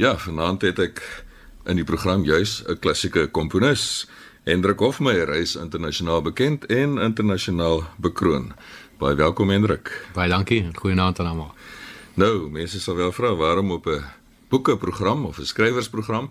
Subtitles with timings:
[0.00, 1.00] Ja, vanaand het ek
[1.68, 4.08] in die program juis 'n klassieke komponis,
[4.42, 8.54] Hendrik Hofmeyer, hy is internasionaal bekend en internasionaal bekroon.
[8.98, 10.06] Baie welkom Hendrik.
[10.14, 10.70] Baie dankie.
[10.72, 11.52] Goeienaand aan almal.
[12.14, 14.04] Nou, mense sal wel vra waarom op 'n
[14.48, 16.30] boekeprogram of 'n skrywersprogram?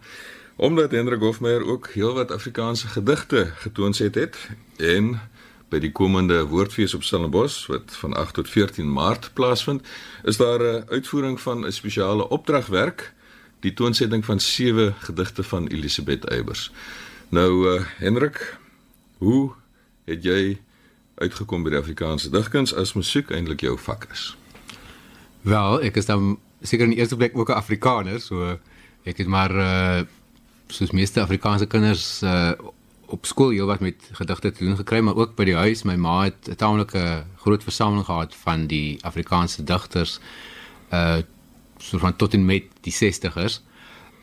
[0.55, 5.21] Omdat Hendrik Hofmeyer ook heelwat Afrikaanse gedigte getoonset het en
[5.70, 9.88] by die komende Woordfees op Stellenbosch wat van 8 tot 14 Maart plaasvind,
[10.23, 13.14] is daar 'n uitvoering van 'n spesiale opdragwerk
[13.62, 16.71] die toonsetting van sewe gedigte van Elisabeth Eybers.
[17.29, 18.57] Nou uh, Hendrik,
[19.18, 19.51] hoe
[20.10, 20.57] het jy
[21.21, 24.32] uitgekom by die Afrikaanse digkuns as musiek eintlik jou vak is?
[25.47, 28.57] Wel, ek is dan seker in die eerste plek ook 'n Afrikaner, so
[29.06, 30.01] ek het maar uh
[30.71, 32.53] soos meeste Afrikaanse kinders uh
[33.12, 35.84] op skool heelwat met gedigte te doen gekry, maar ook by die huis.
[35.84, 40.20] My ma het 'n taamlike groot versameling gehad van die Afrikaanse digters
[40.92, 41.22] uh
[41.81, 43.62] so van tot en met die 60ers.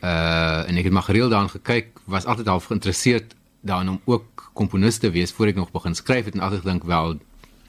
[0.01, 4.51] Uh en ek het maar gereeld daaraan gekyk, was altyd half geïnteresseerd daarin om ook
[4.53, 7.17] komponis te wees voor ek nog begin skryf het en altyd gedink wel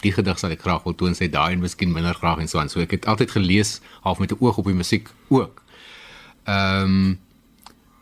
[0.00, 2.60] die gedig sal ek graag wil toon sê daai en miskien minder graag en so
[2.60, 2.70] aan.
[2.72, 5.62] So ek het altyd gelees half met 'n oog op die musiek ook.
[6.44, 7.18] Ehm um,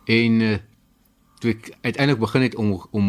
[0.05, 0.56] en uh,
[1.41, 3.08] toe ek uiteindelik begin het om om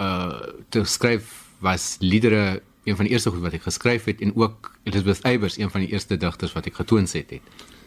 [0.00, 4.36] uh te skryf was liedere een van die eerste goed wat ek geskryf het en
[4.36, 7.30] ook Elizabeth Eybers een van die eerste digters wat ek getoon het.
[7.30, 7.40] het.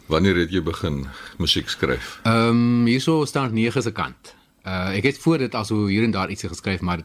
[0.08, 1.02] Wanneer het jy begin
[1.36, 2.18] musiek skryf?
[2.24, 4.34] Ehm um, hierso staan 9 se kant.
[4.64, 7.02] Uh ek het voor dit also hier en daar ietsie geskryf, maar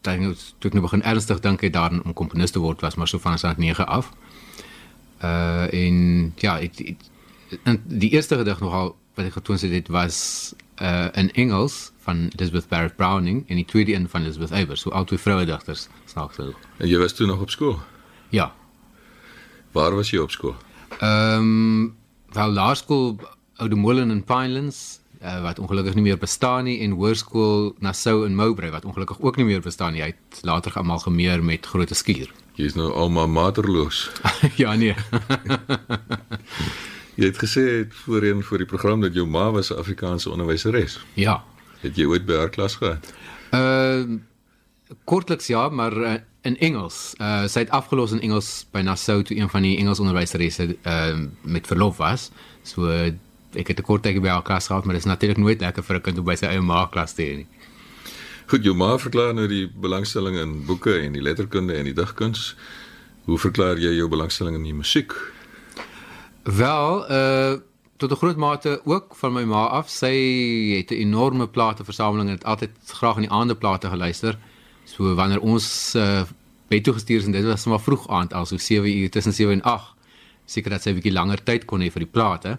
[0.00, 2.94] dan nou toe ek nou begin ernstig dink het daaraan om komponis te word was
[2.94, 4.12] maar so van staan 9 af.
[5.22, 10.54] Uh en ja, ek, ek en die eerste gedig nogal wat ek getoon het was
[10.78, 14.90] uh in Engels van Elizabeth Barrett Browning en die tweede een van Elizabeth Eybers, so
[14.90, 16.54] albei vroue digters, snaaks so.
[16.78, 17.78] En jy was toe nog op skool?
[18.30, 18.52] Ja.
[19.72, 20.54] Waar was jy op skool?
[20.98, 21.96] Ehm um,
[22.36, 23.16] wel laerskool
[23.56, 28.70] Oudemolen in Pinelands uh, wat ongelukkig nie meer bestaan nie en hoërskool Nassau in Mowbray
[28.70, 30.02] wat ongelukkig ook nie meer bestaan nie.
[30.04, 32.28] Hy het later geamalgameer met Grote Skuur.
[32.56, 34.06] Jy is nou almal materloos.
[34.62, 34.94] ja nee.
[37.20, 37.66] jy het gesê
[38.04, 41.00] voorheen vir die program dat jou ma was 'n Afrikaanse onderwyseres.
[41.14, 41.42] Ja.
[41.80, 43.12] Het jy ooit by haar klas gehad?
[43.50, 44.20] Ehm uh,
[45.04, 46.14] kortliks ja, maar uh,
[46.46, 47.14] in Engels.
[47.20, 51.22] Uh sy het afgelos in Engels by Nassau toe een van die Engels onderwyseresse ehm
[51.22, 52.30] uh, met verlof was.
[52.62, 53.12] So uh,
[53.56, 55.82] ek het 'n kort tydjie by haar klas gehad, maar dit is natuurlik nooit lekker
[55.82, 57.46] vir 'n kind om by sy eie ma klas te hê nie.
[58.46, 62.54] Goed, jou ma verklaar nou die belangstelling in boeke en die letterkunde en die digkuns.
[63.24, 65.12] Hoe verklaar jy jou belangstelling in die musiek?
[66.44, 67.58] Wel, uh
[67.96, 69.88] tot 'n groot mate ook van my ma af.
[69.88, 70.14] Sy
[70.76, 74.38] het 'n enorme plateversameling en het altyd graag in die aande plate geluister.
[74.86, 76.24] So wanneer ons uh
[76.66, 79.52] bed toe gestuur is en dit was maar vroeg aand, also 7 uur tussen 7
[79.52, 79.92] en 8,
[80.50, 82.58] seker dat sy 'n bietjie langer tyd kon hê vir die plate.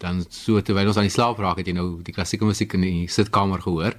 [0.00, 2.80] Dan so terwyl ons aan die slaap raak het jy nou die klassieke musiek in
[2.80, 3.92] die sitkamer gehoor.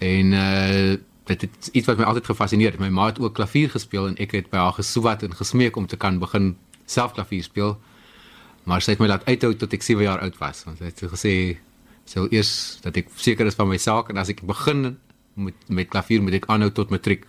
[0.00, 0.96] En uh
[1.28, 2.80] dit het iets wat my altyd gefassineer het.
[2.80, 5.86] My ma het ook klavier gespeel en ek het by haar geswat en gesmeek om
[5.86, 6.56] te kan begin
[6.86, 7.76] self klavier speel.
[8.64, 10.64] Maar sy het my laat uithou tot ek 7 jaar oud was.
[10.64, 11.34] Want sy het gesê
[12.08, 14.96] sy wil eers dat ek seker is van my saak en as ek begin
[15.38, 17.26] met met klavier moet ek aanhou tot matriek.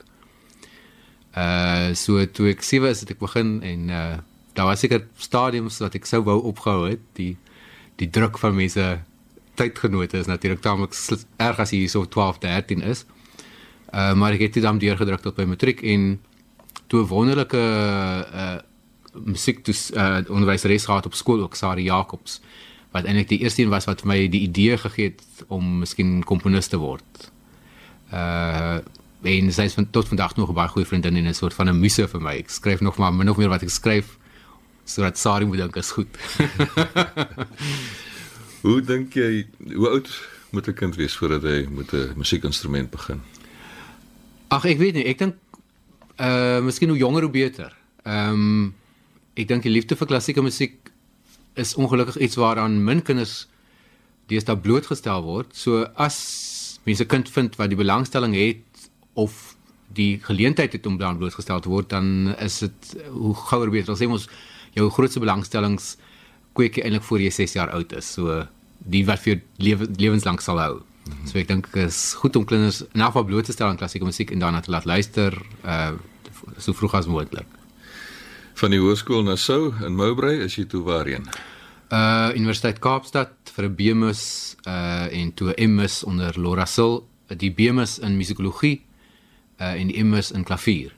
[1.38, 4.18] Uh so toe ek 7 is het ek begin en uh
[4.58, 7.04] daar was seker stadiums wat ek sou wou opgehou het.
[7.20, 7.38] Die
[8.02, 8.88] die druk van mense
[9.60, 10.96] tydgenote is natuurlik taamlik
[11.38, 13.06] erg as jy so 12, 13 is.
[13.94, 16.18] Uh maar ek het dit dan deurgedruk tot by matriek en
[16.88, 18.58] toe wonderlike uh
[19.14, 22.42] musiek dus uh onderwyseres gehad op skool ook Sari Jacobs
[22.92, 26.24] wat eintlik die eerste een was wat vir my die idee gegee het om miskien
[26.26, 27.30] komponis te word.
[28.14, 28.80] Uh
[29.20, 31.68] en sy is van tot vandag nog 'n baie goeie vriendin en 'n soort van
[31.70, 32.36] 'n muse vir my.
[32.38, 34.18] Ek skryf nog maar min of meer wat ek skryf
[34.86, 36.08] sodat Sari moet dink is goed.
[38.66, 40.10] hoe dink jy hoe oud
[40.50, 43.22] moet 'n kind wees voordat hy met 'n musiekinstrument begin?
[44.48, 45.36] Ag ek weet nie, ek dink
[46.18, 47.76] uh miskien hoe jonger hoe beter.
[48.04, 48.76] Ehm um,
[49.36, 50.92] ek dink die liefde vir klassieke musiek
[51.54, 53.48] is ongelukkig iets waaraan min kinders
[54.28, 55.56] deesdae blootgestel word.
[55.56, 56.59] So as
[56.90, 58.90] mense kind vind wat die belangstelling het
[59.20, 59.56] of
[59.98, 63.94] die geleentheid het om daaraan blootgestel te word, dan is dit hoe gouer beter.
[63.94, 64.28] Ons sê ons
[64.78, 65.96] jou grootste belangstellings
[66.58, 68.14] kweek jy eintlik voor jy 6 jaar oud is.
[68.18, 68.44] So
[68.80, 70.76] die wat vir lewe, lewenslank sal hou.
[70.80, 71.28] Mm -hmm.
[71.28, 74.32] So ek dink is goed om kinders in geval bloot te stel aan klassieke musiek
[74.32, 75.92] en daarna te laat luister uh
[76.58, 77.48] so vroeg as moontlik.
[78.54, 81.28] Van die hoërskool na Sou in Mowbray is jy toe waarheen?
[81.90, 87.52] Uh Universiteit Kaapstad vir 'n BMus uh en toe 'n MS onder Laura Sil, die
[87.52, 88.82] BMus in musikologie
[89.58, 90.94] uh en die MS in klavier.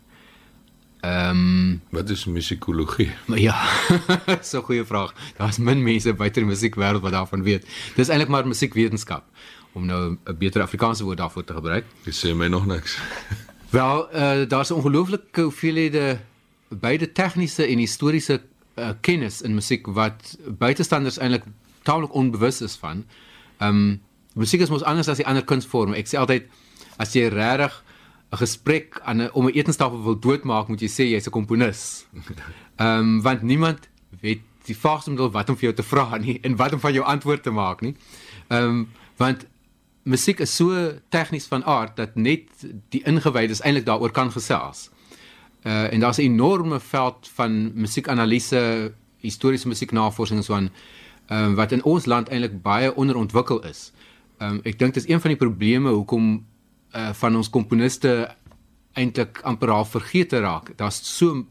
[1.01, 3.11] Ehm um, Wat is musikologie?
[3.47, 3.55] Ja,
[4.41, 5.13] so 'n goeie vraag.
[5.38, 7.65] Daar's min mense buite die musiekwêreld wat daarvan weet.
[7.95, 9.23] Dis eintlik maar musiekwetenskap
[9.71, 11.85] om nou 'n beter Afrikaanse woord daarvoor te gebruik.
[12.03, 12.97] Jy sê my nog niks.
[13.69, 16.19] Wel, uh, daar's 'n ongelooflike hoeveelhede
[16.69, 18.41] beide tegniese en historiese
[18.81, 21.45] uh, kennis in musiek wat buitestanders eintlik
[21.87, 23.05] taamlik onbewus is van.
[23.59, 24.01] Ehm um,
[24.33, 25.97] musiek is mos anders as die ander kunsvorme.
[25.99, 26.47] Ek sê altyd
[26.97, 27.73] as jy regtig
[28.31, 32.05] 'n gesprek aan 'n om 'n etenstafel wil doodmaak, moet jy sê jy's 'n komponis.
[32.81, 33.89] Ehm um, want niemand
[34.21, 36.93] weet die vaagste middel wat om vir jou te vra nie en wat om van
[36.93, 37.95] jou antwoord te maak nie.
[38.47, 39.45] Ehm um, want
[40.03, 42.47] musiek is so tegnies van aard dat net
[42.89, 44.89] die ingewydes eintlik daaroor kan gesels.
[45.63, 50.69] Uh en daar's 'n enorme veld van musiekanalise, historiese musieknavorsing en so aan
[51.29, 53.91] um, wat in ons land eintlik baie onderontwikkel is.
[54.41, 56.45] Um, ek dink dit is een van die probleme hoekom
[56.95, 58.35] uh van ons komponiste
[58.93, 60.73] eintlik amper half vergeet raak.
[60.77, 61.45] Daar's so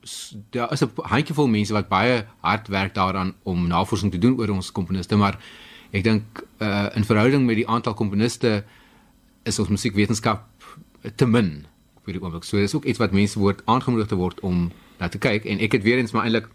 [0.50, 4.48] daar is 'n handjievol mense wat baie hard werk daaraan om navorsing te doen oor
[4.48, 5.38] ons komponiste, maar
[5.90, 6.22] ek dink
[6.58, 8.64] uh in verhouding met die aantal komponiste
[9.42, 10.44] is ons musiekwetenskap
[11.16, 11.66] te min
[12.10, 12.44] hierdie oomblik.
[12.44, 14.68] So dis ook iets wat mense word aangemoedig te word om
[14.98, 16.50] na te kyk en ek het weer eens maar eintlik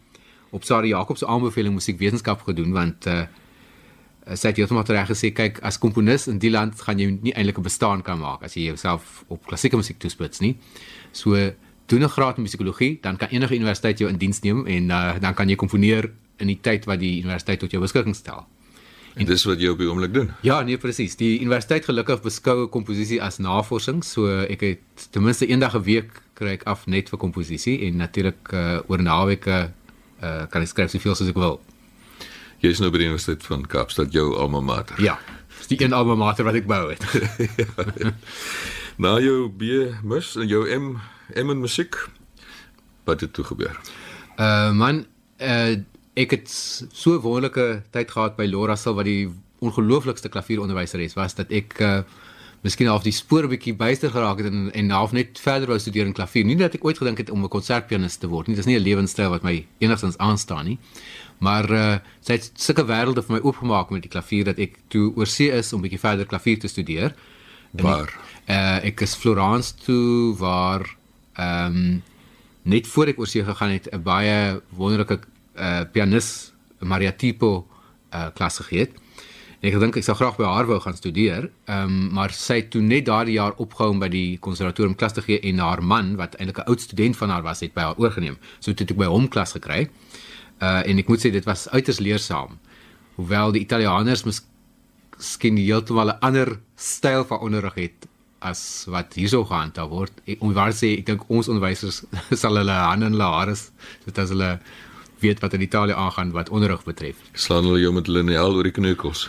[0.55, 3.25] op Sarah Jacobs se aanbeveling musiekwetenskap gedoen want uh
[4.25, 7.59] sy het heeltemal reg gesê kyk as komponis in die land gaan jy nie eintlik
[7.59, 10.57] 'n bestaan kan maak as jy jouself op klassieke musiek toespits nie.
[11.11, 11.35] So
[11.85, 15.19] doen 'n graad in musikologie, dan kan enige universiteit jou in diens neem en uh,
[15.19, 18.47] dan kan jy komponeer in die tyd wat die universiteit tot jou beskikking stel.
[19.15, 20.31] En dis wat jy op die oomblik doen.
[20.43, 21.15] Ja, nee presies.
[21.15, 26.21] Die universiteit gelukkig beskou komposisie as navorsing, so ek het ten minste eendag 'n week
[26.35, 29.71] kry ek af net vir komposisie en natuurlik uh, oor naweke
[30.23, 31.61] uh, kan ek skryf soveel soos ek wil.
[32.59, 34.99] Jy is nou by die Universiteit van Kaapstad, jou alma mater.
[34.99, 35.17] Ja,
[35.59, 37.03] dis die een alma mater wat ek bou het.
[37.55, 38.11] ja.
[39.03, 40.99] Na jou B mus en jou M
[41.35, 41.95] M in musiek
[43.03, 43.75] wat het toe gebeur?
[44.39, 45.05] Uh man,
[45.39, 45.75] uh
[46.15, 49.29] ek het so 'n wonderlike tyd gehad by Laura Sil wat die
[49.59, 52.03] ongelooflikste klavieronderwyseres was dat ek uh
[52.65, 56.07] miskien half die spoor bietjie byster geraak het en en half net verder wou studeer
[56.09, 56.45] in klavier.
[56.45, 58.55] Nie dat ek ooit gedink het om 'n konsertpianis te word nie.
[58.55, 60.79] Dis nie 'n lewenstyl wat my enigstens aanstaan nie.
[61.37, 65.13] Maar uh sy het sulke wêrelde vir my oopgemaak met die klavier dat ek toe
[65.15, 67.13] oorsee is om bietjie verder klavier te studeer.
[67.71, 68.09] Waar?
[68.47, 70.95] Uh ek is Florence toe waar
[71.35, 72.03] ehm um,
[72.63, 75.19] net voor ek oorsee gegaan het 'n baie wonderlike
[75.57, 77.67] uh pianis Maria Tipo
[78.13, 78.93] uh klas gegee het.
[79.65, 81.47] En ek dink ek sou graag by haar wou gaan studeer.
[81.65, 85.23] Ehm um, maar sy het toe net daardie jaar opgehou by die konservatorium klas te
[85.25, 87.97] gee en haar man wat eintlik 'n oud student van haar was, het by haar
[87.97, 88.37] oorgeneem.
[88.59, 89.89] So het ek by hom klas gekry.
[90.61, 92.59] Uh en ek moet sê dit was uiters leersaam.
[93.15, 98.07] Hoewel die Italianers miskien heeltemal 'n ander styl van onderrig het
[98.39, 100.13] as wat hierso gehandhaaf word.
[100.39, 102.03] Om waar sê ek dink ons onderwysers
[102.41, 104.59] sal hulle hande in hulle hare sit as hulle
[105.25, 107.19] weet wat in Italië aangaan wat onderrig betref.
[107.33, 109.27] Slaan hulle jou met lineaal oor die kneukels?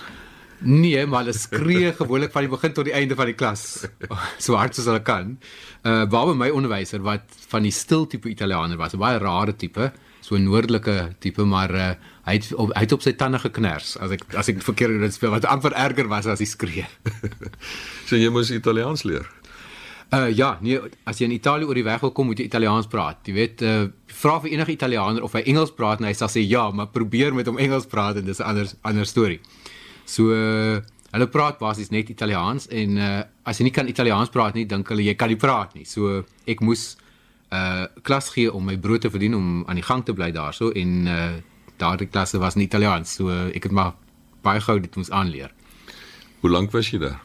[0.59, 3.85] Nee, maar hulle skree gewoonlik van die begin tot die einde van die klas.
[4.45, 5.37] So hard soos hulle kan.
[5.85, 9.93] Uh behalwe my onderwyser wat van die stil tipe Italianer was, 'n baie rare tipe,
[10.21, 11.95] so 'n noordelike tipe, maar uh
[12.27, 15.15] hy het op, hy het op sy tande geknars as ek as ek verkeerd dit
[15.15, 16.87] speel wat amper erger was as die skree.
[18.09, 19.29] so jy moes Italiaans leer.
[20.15, 22.87] Uh ja, nee, as jy in Italië oor die weg wil kom, moet jy Italiaans
[22.87, 23.25] praat.
[23.27, 26.45] Jy weet, uh vra vir enige Italianer of hy Engels praat en hy sal sê
[26.47, 29.41] ja, maar probeer met hom Engels praat en dis 'n ander ander storie.
[30.07, 30.79] So uh,
[31.11, 34.89] hulle praat basies net Italiaans en uh, as jy nie kan Italiaans praat nie, dink
[34.89, 35.85] hulle jy kan nie praat nie.
[35.85, 36.97] So ek moes
[37.51, 40.71] uh klas gee om my brood te verdien om aan die gang te bly daarso
[40.71, 41.35] en uh
[41.79, 43.19] daardie klasse was in Italiaans.
[43.19, 43.95] So uh, ek het maar
[44.43, 45.53] baie gou dit moes aanleer.
[46.41, 47.21] Hoe lank was jy daar?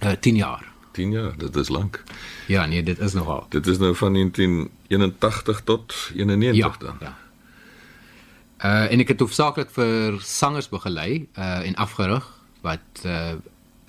[0.00, 0.71] Uh 10 jaar.
[0.92, 2.02] 10 jaar, dit is lank.
[2.46, 3.46] Ja, nee, dit is nogal.
[3.48, 6.96] Dit is nou van 1981 tot 91 ja, dan.
[7.00, 7.16] Ja.
[8.62, 12.26] Uh en ek het hoofsaaklik vir sangers begelei uh en afgerig
[12.62, 13.34] wat uh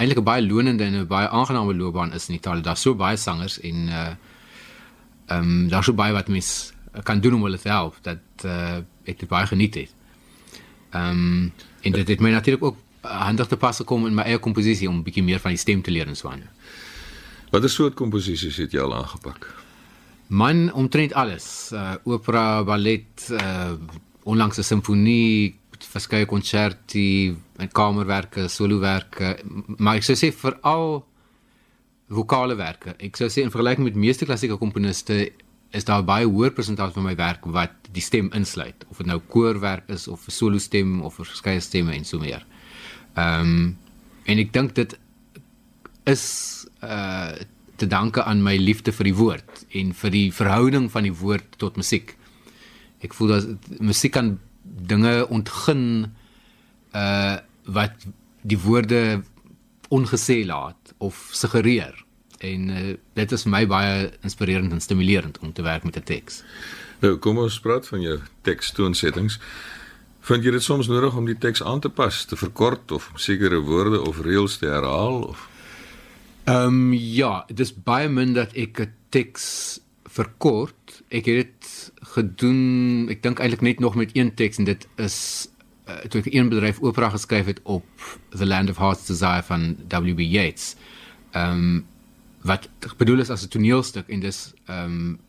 [0.02, 2.62] eintlik 'n baie lonende en 'n baie aangename loopbaan is in Italië.
[2.62, 4.16] Daar's so baie sangers en uh
[5.28, 8.78] ehm um, daar's so baie wat mens kan doen om hulle te help dat uh
[9.04, 9.94] ek dit baie geniet het.
[10.90, 14.40] Ehm um, en dit het my natuurlik ook handig te pas gekom in my eie
[14.40, 16.44] komposisie om 'n bietjie meer van die stem te leer en so aan.
[17.54, 19.44] Watter soort komposisies het jy al aangepak?
[20.34, 21.46] Man omtrent alles.
[21.70, 23.76] Uh opera, ballet, uh
[24.26, 29.38] onlangs 'n simfonie, verskeie konserti, en kamerwerke, solowerke,
[29.78, 31.06] maar ek sou sê veral
[32.10, 32.96] vokale werke.
[32.98, 35.32] Ek sou sê in vergelyking met meeste klassieke komponiste
[35.72, 39.20] is daar baie hoër persentasie van my werk wat die stem insluit, of dit nou
[39.28, 42.46] koorwerk is of 'n solo stem of verskeie stemme en so meer.
[43.14, 43.78] Ehm um,
[44.26, 44.98] en ek dink dit
[46.06, 47.34] is uh
[47.76, 51.56] te danke aan my liefde vir die woord en vir die verhouding van die woord
[51.58, 52.14] tot musiek.
[53.02, 56.14] Ek voel dat musiek kan dinge ontgin
[56.94, 58.06] uh wat
[58.44, 59.24] die woorde
[59.90, 61.96] ongesê laat of suggereer.
[62.38, 66.04] En uh, dit is vir my baie inspirerend en stimulerend om te werk met 'n
[66.04, 66.44] teks.
[67.00, 69.40] Nou, kom ons praat van jou tekstoonsettings.
[70.20, 73.60] Vind jy dit soms nodig om die teks aan te pas, te verkort of sekere
[73.60, 75.50] woorde of reëls te herhaal of
[76.44, 81.04] Ehm um, ja, dit is baie min dat ek 'n teks verkort.
[81.08, 85.48] Ek het dit gedoen, ek dink eintlik net nog met een teks en dit is
[85.88, 87.86] uh, toe ek een bedryf opera geskryf het op
[88.30, 90.20] The Land of Heart's Desire van W.B.
[90.20, 90.76] Yeats.
[91.32, 91.86] Ehm um,
[92.42, 95.20] wat bedoel is as 'n toneelstuk en dis ehm um,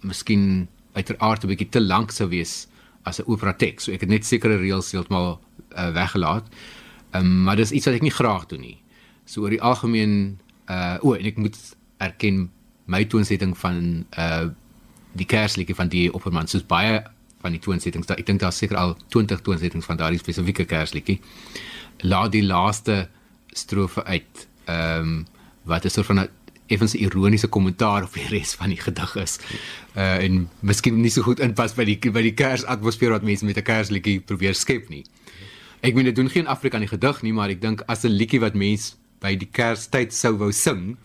[0.00, 2.68] miskien uiteraard 'n bietjie te lank sou wees
[3.02, 3.84] as 'n opera teks.
[3.84, 5.40] So ek het net sekere reëls heeltemal
[5.74, 6.46] uh, weggelaat.
[7.10, 8.78] Ehm um, maar dis iets wat ek nie graag doen nie.
[9.30, 11.58] So oor die algemeen uh o, en ek moet
[12.02, 12.48] erken
[12.90, 14.48] my toonsetting van uh
[15.14, 17.00] die kersliedjie van die Opperman soos baie
[17.42, 21.18] van die toonsettings daar ek dink daar seker al 20 toonsettings van daardie spesifieke kersliedjie
[22.06, 23.08] laat die laaste
[23.62, 25.16] strofe uit ehm um,
[25.70, 26.28] wat 'n soort van 'n
[26.70, 29.38] effens ironiese kommentaar op die res van die gedig is.
[29.94, 33.58] Uh en miskien nie so goed inpas by die by die kersatmosfeer wat mense met
[33.58, 35.04] 'n kersliedjie probeer skep nie.
[35.82, 38.14] Ek meen dit doen geen Afrika in die gedig nie, maar ek dink as 'n
[38.14, 40.96] liedjie wat mense by die Kerstyd sou wou sing,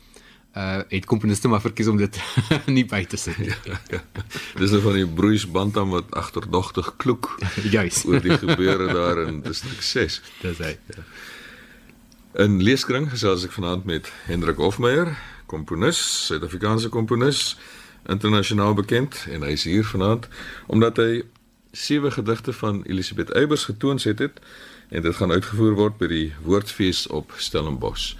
[0.56, 2.20] uh het komponiste maar verkies om dit
[2.78, 3.40] nie by te sit.
[3.44, 4.02] Ja, ja.
[4.56, 7.34] Dis nou van die broers Bantam wat agterdogtig kloek.
[7.76, 8.04] Juis.
[8.08, 10.22] oor die gebeure daar in distrik 6.
[10.42, 10.78] Dis hy.
[10.96, 11.04] Ja.
[12.46, 15.14] In leeskring gesels ek vanaand met Hendrik Hofmeyer,
[15.48, 17.56] komponis, Suid-Afrikaanse komponis,
[18.12, 20.28] internasionaal bekend en hy is hier vanaand
[20.72, 21.24] omdat hy
[21.76, 24.40] sewe gedigte van Elisabeth Eybers getoon het, het
[24.90, 28.14] en dit gaan uitgevoer word by die Woordfees op Stellenbosch.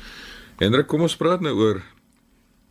[0.58, 1.82] Hendrik, kom ons praat nou oor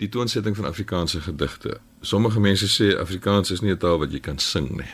[0.02, 1.78] die toonsetting van Afrikaanse gedigte.
[2.00, 4.90] Sommige mense sê Afrikaans is nie 'n taal wat jy kan sing nie.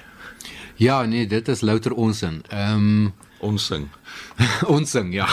[0.76, 2.42] Ja, nee, dit is louter onsin.
[2.48, 3.88] Ehm um, onsing.
[4.76, 5.28] onsing, ja.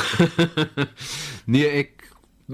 [1.45, 1.97] nee, ek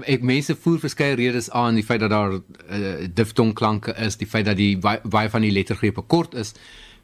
[0.02, 4.44] ek mense voer verskeie redes aan die feit dat daar uh, diftongklanke is, die feit
[4.44, 6.54] dat die baie van die lettergrepe kort is,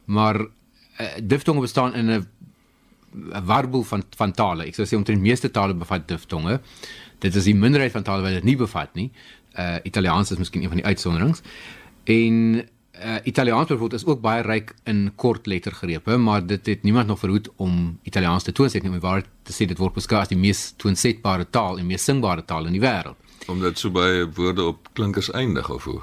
[0.05, 0.47] maar uh,
[1.23, 2.27] diftonge bestaan in 'n
[3.45, 4.67] warboel van van tale.
[4.71, 6.61] Ek sou sê omtrent meeste tale bevat diftonge.
[7.19, 9.11] Dit is die minderheid van tale wat dit nie bevat nie.
[9.59, 11.43] Uh Italiaans is miskien een van die uitsonderings.
[12.05, 12.61] En
[13.01, 17.19] uh Italiaans byvoorbeeld is ook baie ryk in kort lettergrepe, maar dit het niemand nog
[17.19, 20.75] verhoed om Italiaans te toonset nie, maar te sê dit word beskou as die mees
[20.77, 23.17] toonsetbare taal en mees singbare taal in die wêreld.
[23.49, 26.01] Omdat so baie woorde op klinkers eindig of hoe?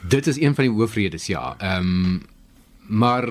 [0.00, 1.54] Dit is een van die hoofredes, ja.
[1.58, 2.20] Ehm um,
[2.90, 3.28] maar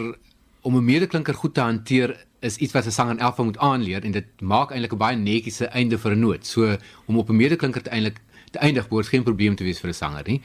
[0.62, 3.58] om 'n medeklinker goed te hanteer is iets wat 'n sanger in elk geval moet
[3.58, 6.46] aanleer en dit maak eintlik 'n baie netjiese einde vir 'n noot.
[6.46, 8.20] So om op 'n medeklinker te eintlik
[8.52, 10.42] te eindig behoort geen probleem te wees vir 'n sanger nie.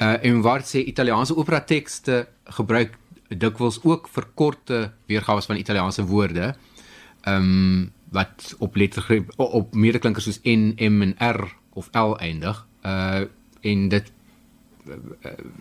[0.00, 6.54] Uh en wat sê Italiaanse opera tekste gebruik dikwels ook verkorte weergawe van Italiaanse woorde.
[7.22, 12.66] Ehm um, wat op lettergreep op medeklinkers soos N, M en R of L eindig.
[12.84, 13.20] Uh
[13.60, 14.12] en dit
[14.86, 14.94] uh,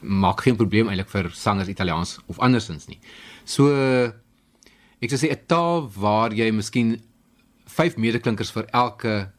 [0.01, 2.99] maak geen probleem eintlik vir sangers Italiaans of andersins nie.
[3.43, 3.69] So
[5.01, 7.01] ek sou sê 'n taal waar jy miskien
[7.65, 9.31] 5 medeklinkers vir elke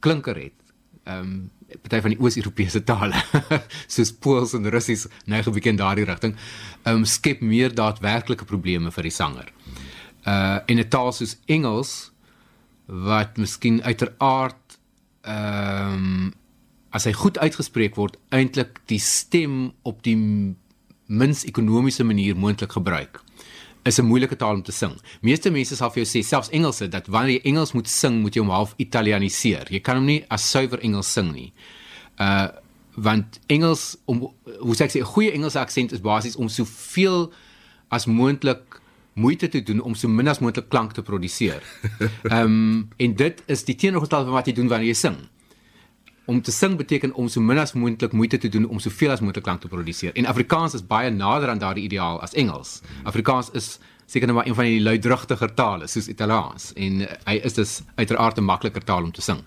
[0.00, 0.58] klinker het.
[1.06, 1.50] Ehm um,
[1.82, 3.18] party van die oos-Europese tale
[3.94, 6.36] soos Pools en Russies neig bietjie in daardie rigting,
[6.84, 9.48] ehm um, skep meer daadwerklike probleme vir die sanger.
[10.26, 12.12] Uh in 'n taal soos Engels
[12.86, 14.78] wat miskien uiteraard
[15.22, 16.32] ehm um,
[16.94, 20.14] as hy goed uitgespreek word, eintlik die stem op die
[21.06, 23.24] mins ekonomiese manier moontlik gebruik
[23.84, 24.92] is 'n moeilike taal om te sing.
[25.20, 28.34] Meeste mense sal vir jou sê selfs Engelse dat wanneer jy Engels moet sing, moet
[28.34, 29.66] jy hom half Italianiseer.
[29.70, 31.52] Jy kan hom nie as suiwer Engels sing nie.
[32.18, 32.48] Uh
[32.96, 37.32] want Engels om hoe sê ek sê 'n goeie Engelse aksent is basies om soveel
[37.90, 38.80] as moontlik
[39.14, 41.62] moeite te doen om so min as moontlik klank te produseer.
[42.30, 45.16] Ehm um, en dit is die teenoorgestelde van wat jy doen wanneer jy sing
[46.24, 49.20] om te sing beteken om so min as moontlik moeite te doen om soveel as
[49.20, 50.14] moontlik klank te produseer.
[50.14, 52.80] En Afrikaans is baie nader aan daardie ideaal as Engels.
[53.04, 57.38] Afrikaans is seker net maar een van die luidrugtiger tale soos Italiaans en uh, hy
[57.44, 59.40] is dus uiteraard 'n makliker taal om te sing.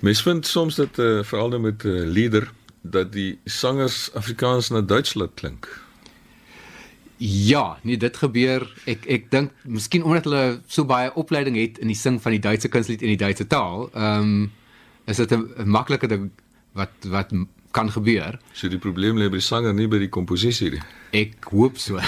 [0.00, 2.50] Mens vind soms dat uh, veral nou met 'n uh, lieder
[2.82, 5.68] dat die sangers Afrikaans na Duits laat klink.
[7.22, 8.64] Ja, nee dit gebeur.
[8.84, 12.40] Ek ek dink miskien omdat hulle so baie opleiding het in die sing van die
[12.40, 13.90] Duitse kunslied en die Duitse taal.
[13.92, 14.52] Ehm um,
[15.06, 16.30] is dit 'n maklike ding
[16.72, 17.32] wat wat
[17.70, 18.38] kan gebeur.
[18.52, 20.82] So die probleem lê by die sanger nie by die komposisie nie.
[21.12, 21.98] Ek hoop so.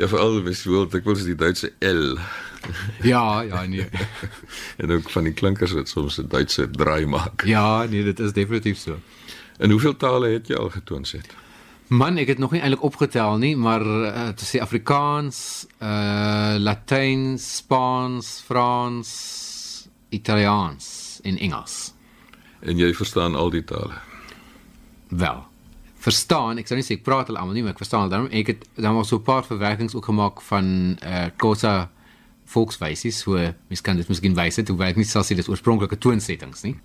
[0.00, 2.16] ja, veral jy wil, ek wil die Duitse L.
[3.06, 3.86] Ja, ja, nee.
[4.82, 7.44] en ook van die klinkers wat soms 'n Duitse draai maak.
[7.46, 8.98] Ja, nee, dit is definitief so.
[9.58, 11.22] En hoeveel tale het jy al getoon sê?
[11.88, 17.38] Man, ek het nog nie eintlik opgetel nie, maar uh, te sê Afrikaans, uh Latyn,
[17.38, 19.10] Spaans, Frans,
[20.16, 21.92] Italiaans en Engels.
[22.60, 24.00] En jy verstaan al die tale.
[25.08, 25.44] Wel.
[26.06, 28.52] Verstaan, ek sou nie sê ek praat hulle almal nie, maar ek verstaan dan ek
[28.52, 31.90] het dan was so 'n paar verwerkings ook gemaak van uh Xhosa
[32.46, 33.34] volkswysies, so
[33.68, 36.76] mens kan dit miskien wys het hoe werk nie sal sê dis oorspronklike toonsettings nie.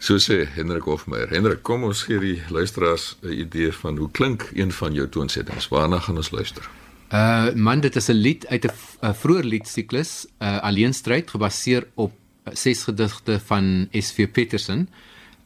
[0.00, 1.28] So sê Hendrik Hofmeyer.
[1.28, 5.68] Hendrik, kom ons gee die luisteraars 'n idee van hoe klink een van jou toonsettings.
[5.68, 6.68] Waarna gaan ons luister?
[7.12, 12.12] Uh man, dit is 'n lied uit 'n vroeë liedsiklus, uh Alleenstryd gebaseer op
[12.52, 14.88] ses gedigte van SV Petersen.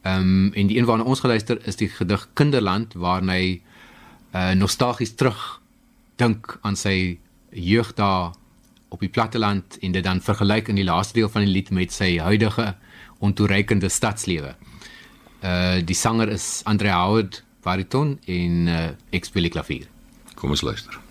[0.01, 3.61] Ehm um, en die een waarna ons geluister is die gedig Kinderland waarin hy
[4.35, 5.61] uh nostalgies terug
[6.15, 8.33] dink aan sy jeug daar
[8.89, 11.91] op die platteland en dit dan vergelyk in die laaste deel van die lied met
[11.91, 12.75] sy huidige
[13.19, 14.55] ontoereikende stadslewe.
[15.41, 19.89] Uh die sanger is Andre Howard bariton en uh, ek speel die klavier.
[20.35, 21.04] Kom ons luister.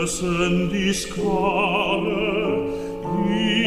[0.00, 2.62] Vergessen die Skale,
[3.28, 3.59] die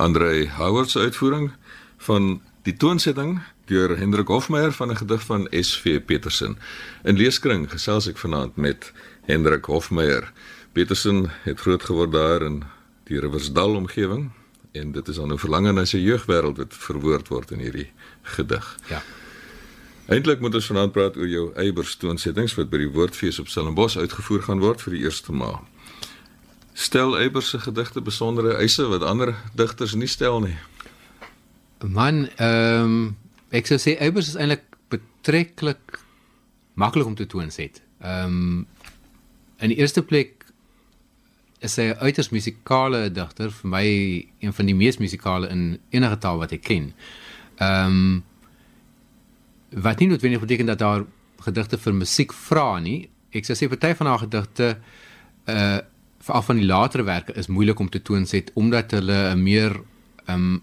[0.00, 1.50] Andrei Howard se uitvoering
[1.96, 6.58] van die toonsetting deur Hendrik Hofmeyer van 'n gedig van SV Petersen.
[7.02, 8.92] In leeskring gesels ek vanaand met
[9.24, 10.32] Hendrik Hofmeyer.
[10.72, 12.62] Petersen het groot geword daar in
[13.04, 14.30] die Riversdal omgewing
[14.72, 17.90] en dit is dan 'n verlange na sy jeugwêreld wat verwoord word in hierdie
[18.22, 18.78] gedig.
[18.88, 19.02] Ja.
[20.06, 23.96] Eintlik moet ons vanaand praat oor jou Eybers toonsettings wat by die Woordfees op Stellenbosch
[23.96, 25.68] uitgevoer gaan word vir die eerste maal.
[26.80, 30.56] Stel Eybers se gedigte besondere eise wat ander digters nie stel nie.
[31.84, 33.02] Man, ehm um,
[33.52, 35.98] ek sou sê Eybers is eintlik betreklik
[36.80, 37.82] maklik om te toonset.
[38.00, 38.66] Ehm um,
[39.60, 40.46] in die eerste plek
[41.60, 43.84] is hy 'n uiters musikale digter, vir my
[44.40, 46.94] een van die mees musikale in enige taal wat ek ken.
[47.58, 48.24] Ehm um,
[49.70, 51.04] wat nie noodwendig beteken dat daar
[51.44, 53.10] gedigte vir musiek vra nie.
[53.32, 54.78] Ek sou sê party van haar gedigte
[55.44, 55.80] uh
[56.20, 59.80] veral van die latere werke is moeilik om te toonset omdat hulle 'n meer
[60.26, 60.62] ehm um,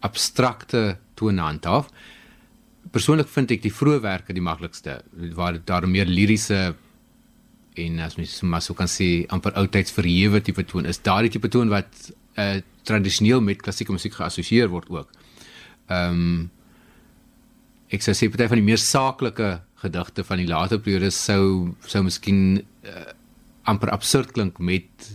[0.00, 1.88] abstrakte toon handhaaf.
[2.90, 5.02] Persoonlik vind ek die vroeë werke die maklikste
[5.34, 6.74] waar daar 'n meer liriese
[7.74, 11.48] en as mens maar so kan sê amper oudtyds verhewe tipe toon is daardie tipe
[11.48, 15.08] toon wat uh, tradisioneel met klassieke musiek geassosieer word ook.
[15.88, 16.50] Ehm um,
[17.92, 22.02] ek sou sê party van die meer saaklike gedigte van die later periode sou sou
[22.02, 23.12] miskien uh,
[23.62, 25.12] amper absurd klink met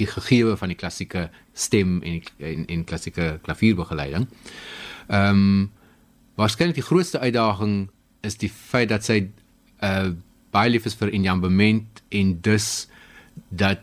[0.00, 4.28] die gegeewe van die klassieke stem en en, en klassieke klavierbegeleiding.
[5.08, 5.70] Ehm um,
[6.34, 9.28] waarskynlik die grootste uitdaging is die feit dat sy
[9.84, 10.12] uh
[10.52, 12.88] baie lief is vir enjambement en dus
[13.48, 13.80] dat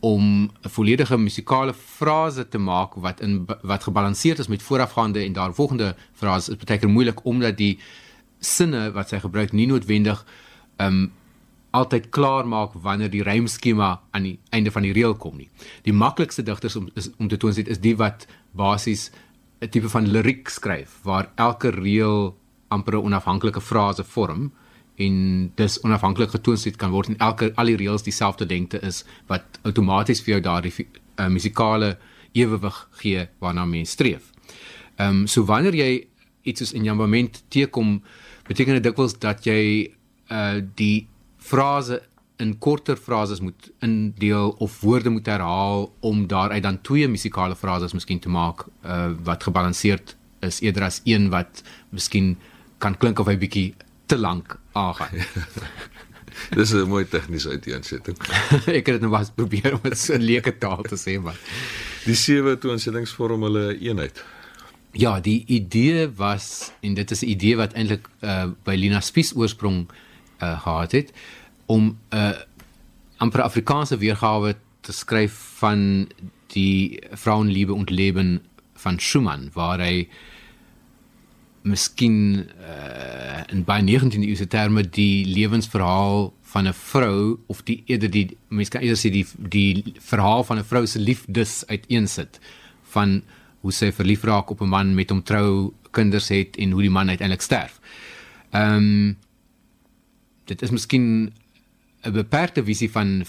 [0.00, 5.32] om 'n volledige musikale frase te maak wat in wat gebalanseerd is met voorafgaande en
[5.32, 7.78] daarvolgende frases is baie moeilik omdat die
[8.38, 10.24] sinne wat sy gebruik nie noodwendig
[10.76, 11.12] um
[11.70, 15.48] altyd klaar maak wanneer die rymskema aan die einde van die reël kom nie.
[15.84, 18.26] Die maklikste digters om is, om te toon sit is die wat
[18.56, 19.10] basies
[19.60, 22.36] 'n tipe van liriek skryf waar elke reël
[22.68, 24.52] amper 'n onafhanklike frase vorm
[24.96, 29.04] en dis onafhanklik getoon sit kan word en elke al die reëls dieselfde lengte is
[29.26, 30.72] wat outomaties vir jou daardie
[31.18, 31.98] uh, musikale
[32.32, 34.32] ewewig gee waarna mens streef.
[34.96, 36.06] Ehm um, so wanneer jy
[36.42, 38.02] iets is in jou moment teekom
[38.48, 39.92] beteken dit dikwels dat jy
[40.30, 41.06] uh die
[41.48, 42.02] frase
[42.38, 47.92] in korter frases moet indeel of woorde moet herhaal om daaruit dan twee musikale frases
[47.96, 50.14] miskien te maak uh wat gebalanseerd
[50.46, 52.36] is eerder as een wat miskien
[52.78, 53.74] kan klink of hy bietjie
[54.06, 55.18] te lank aangaan.
[56.58, 58.16] Dis 'n mooi tegniese uiteensetting.
[58.78, 61.38] ek het dit nou was probeer om dit so 'n leuke taal te sê maar
[62.06, 64.24] die sewe toonsettings vorm hulle eenheid.
[64.92, 69.34] Ja, die idee was en dit is 'n idee wat eintlik uh, by Lina Spies
[69.34, 70.06] oorsprong uh,
[70.38, 71.12] gehad het
[71.66, 72.30] om 'n uh,
[73.16, 76.08] amper Afrikaanse weergawe te skryf van
[76.46, 78.40] die Frauenliebe und Leben
[78.74, 80.08] van Schumann waar hy
[81.62, 88.10] miskien uh, in baie 19de eeuse terme die lewensverhaal van 'n vrou of die eerder
[88.10, 92.40] die mense kan eerder sê die die verhaal van 'n vrou se liefdes uiteensit
[92.82, 93.22] van
[93.60, 96.90] hoe sy verlief raak op 'n man met hom trou kinders het en hoe die
[96.90, 97.80] man uiteindelik sterf.
[98.50, 99.16] Ehm um,
[100.48, 101.32] dit is miskien
[102.02, 103.24] 'n beperkte visie van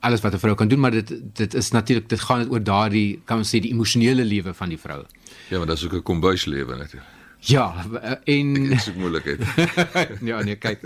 [0.00, 3.20] alles wat 'n vrou kan doen maar dit dit is natuurlik dit gaan oor daardie
[3.24, 5.04] kan ons sê die emosionele lewe van die vrou.
[5.50, 7.12] Ja, maar dit is ook 'n kombuislewe natuurlik.
[7.44, 7.84] Ja,
[8.24, 9.40] en dit is moeilikheid.
[10.30, 10.80] ja, nee, kyk.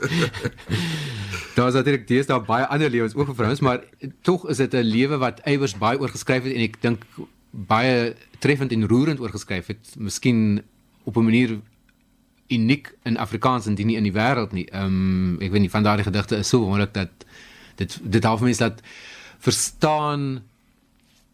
[1.54, 3.84] Daar's natuurlik dis daar baie ander lewens ook vir vrouens, maar
[4.26, 7.04] tog is dit 'n lewe wat eiwers baie oor geskryf het en ek dink
[7.50, 9.94] baie treffend en roerend oor geskryf het.
[9.98, 10.62] Miskien
[11.04, 11.58] op 'n manier
[12.48, 14.66] uniek in Afrikaans en nie in die wêreld nie.
[14.72, 17.26] Ehm um, ek weet nie van daardie gedigte is so wonderlik dat
[17.76, 18.82] dit dit half mense dat
[19.38, 20.42] verstaan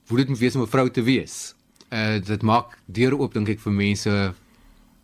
[0.08, 1.54] hoe dit moet wees om 'n vrou te wees.
[1.90, 4.34] Uh dit maak deure oop dink ek vir mense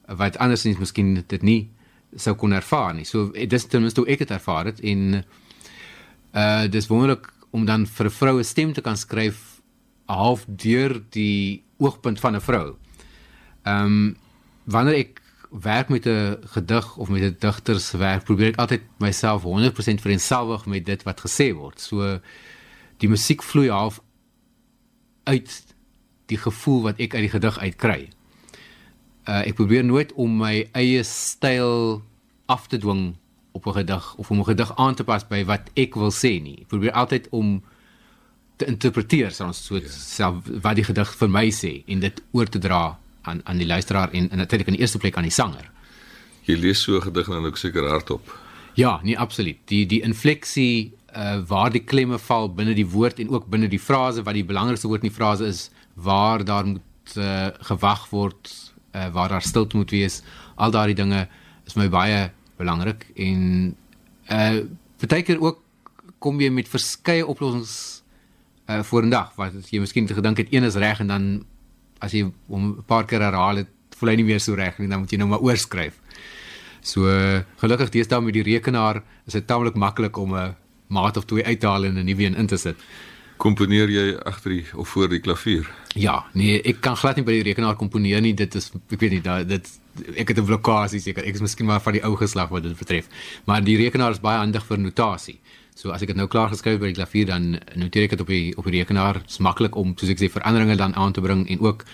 [0.06, 1.70] wat andersins miskien dit nie
[2.16, 3.04] sou kon ervaar nie.
[3.04, 5.24] So eh, dis ten minste hoe ek dit ervaar het en
[6.34, 9.60] uh dis wonderlik om dan vir 'n vroue stem te kan skryf
[10.06, 12.76] half deur die oogpunt van 'n vrou.
[13.62, 14.16] Ehm um,
[14.64, 15.20] wanneer ek
[15.50, 20.86] werk met 'n gedig of met 'n digterswerk, probeer ek altyd myself 100% vereensgewig met
[20.86, 21.80] dit wat gesê word.
[21.80, 22.20] So
[22.96, 24.00] die musiek vloei half
[25.24, 25.64] uit
[26.26, 28.08] die gevoel wat ek uit die gedig uitkry
[29.30, 32.00] uh, ek probeer nooit om my eie styl
[32.50, 33.14] af te dwing
[33.52, 36.42] op 'n gedig of om 'n gedig aan te pas by wat ek wil sê
[36.42, 36.58] nie.
[36.60, 37.62] Ek probeer altyd om
[38.56, 39.88] te interpreteer soos so ja.
[39.88, 43.66] self wat die gedig vir my sê en dit oor te dra aan aan die
[43.66, 45.70] luisteraar en, en natuurlik in die eerste plek aan die sanger.
[46.46, 48.38] Jy lees so 'n gedig dan ook seker hardop.
[48.74, 49.58] Ja, nee absoluut.
[49.64, 53.82] Die die infleksie uh waar die klemme val binne die woord en ook binne die
[53.82, 58.50] frase wat die belangrikste woord in die frase is waar daar moet uh gewag word
[58.94, 60.22] uh waar daar stilte moet wees
[60.54, 61.26] al daardie dinge
[61.66, 63.74] is my baie belangrik en
[64.30, 64.62] uh
[65.02, 65.58] partykeer ook
[66.18, 68.02] kom jy met verskeie oplossings
[68.70, 71.26] uh vorendag wat jy miskien gedink het een is reg en dan
[72.00, 74.88] as jy hom 'n paar keer herhaal het voel hy nie meer so reg nie
[74.88, 76.00] dan moet jy nou maar oorskryf.
[76.82, 77.04] So
[77.60, 80.56] gelukkig deesdae met die rekenaar is dit tamelik maklik om 'n
[80.88, 82.76] maat of twee uit te haal en 'n nuwe een in te sit.
[83.36, 85.68] Komponeer jy agter die of voor die klavier?
[85.94, 88.34] Ja, nee, ek kan glad nie by die rekenaar komponeer nie.
[88.34, 89.68] Dit is ek weet nie, da, dit
[90.16, 91.24] ek het 'n blokkade seker.
[91.24, 93.08] Ek is miskien maar van die ou geslag wat dit betref.
[93.46, 95.40] Maar die rekenaar is baie handig vir notasie.
[95.74, 98.26] So as ek dit nou klaar geskryf by die klavier dan noteer ek dit op
[98.26, 99.22] die op die rekenaar.
[99.22, 101.84] Dit is maklik om soos ek sê veranderinge dan aan te bring en ook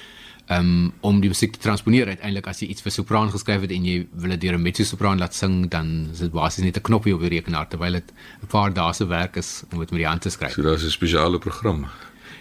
[0.51, 3.87] um, om die musiek te transponeer uiteindelik as jy iets vir sopraan geskryf het en
[3.87, 7.15] jy wil dit deur 'n mezzo-sopraan laat sing dan is dit basies net 'n knoppie
[7.15, 8.13] op die rekenaar terwyl dit
[8.43, 10.53] 'n paar dae se werk is om dit met die hand te skryf.
[10.53, 11.87] So daar's 'n spesiale program.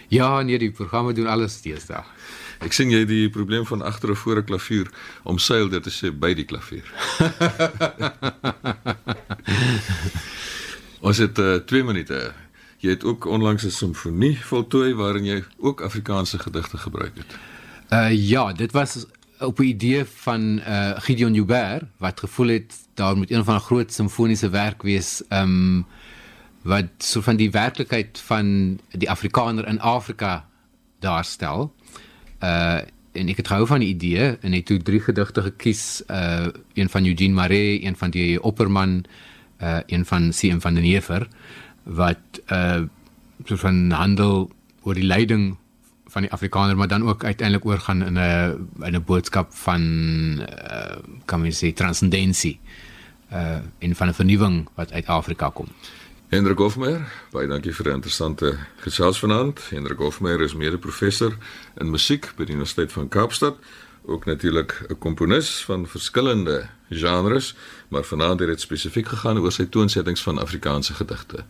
[0.08, 2.04] Ja, nee, die programme doen alles deesdae.
[2.60, 4.86] Ek sien jy die probleem van agter of voor 'n klavier
[5.24, 6.84] om seil dit te sê by die klavier.
[11.00, 12.32] Ons het 2 uh, minute.
[12.80, 17.36] Jy het ook onlangs 'n simfonie voltooi waarin jy ook Afrikaanse gedigte gebruik het.
[17.90, 19.06] Uh ja, dit was
[19.38, 23.60] op 'n idee van uh Gideon Joubert wat gevoel het daar moet een van 'n
[23.60, 25.86] groot simfoniese werk wees um
[26.62, 30.48] wat so van die werklikheid van die Afrikaner in Afrika
[30.98, 31.74] daarstel.
[32.42, 32.80] Uh
[33.12, 36.88] en ek het gehou van die idee en het toe drie gedigte gekies, uh een
[36.88, 39.04] van Eugene Maree, een van die Opperman, uh
[39.86, 41.28] een van CM van den Heever
[41.82, 42.82] wat uh
[43.44, 44.50] so van handel
[44.82, 45.56] oor die lyding
[46.06, 49.82] van die Afrikaner maar dan ook uiteindelik oorgaan in 'n in 'n boodskap van
[50.40, 52.60] uh, kan mens sê transcendensie
[53.32, 55.68] uh in van 'n vernuwing wat uit Afrika kom.
[56.26, 59.60] Hendrik Hofmeyer, baie dankie vir 'n interessante gesels vanaand.
[59.70, 61.36] Hendrik Hofmeyer is mede-professor
[61.76, 63.56] in musiek by die Universiteit van Kaapstad,
[64.02, 67.54] ook natuurlik 'n komponis van verskillende genres,
[67.88, 71.44] maar vanaand het dit spesifiek gegaan oor sy toonsettings van Afrikaanse gedigte.